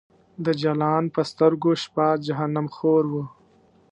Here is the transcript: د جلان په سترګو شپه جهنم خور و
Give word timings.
د 0.45 0.47
جلان 0.61 1.03
په 1.15 1.21
سترګو 1.31 1.71
شپه 1.83 2.07
جهنم 2.25 2.67
خور 2.75 3.03
و 3.11 3.13